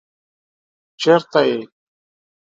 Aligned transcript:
چېرته 1.01 1.39
يې؟ 1.49 1.59